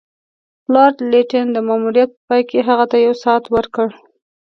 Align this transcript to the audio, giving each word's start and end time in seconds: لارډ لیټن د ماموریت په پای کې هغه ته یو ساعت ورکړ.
لارډ 0.73 0.97
لیټن 1.11 1.45
د 1.53 1.57
ماموریت 1.67 2.09
په 2.15 2.21
پای 2.27 2.41
کې 2.49 2.59
هغه 2.69 2.85
ته 2.91 2.97
یو 3.05 3.13
ساعت 3.23 3.43
ورکړ. 3.55 3.87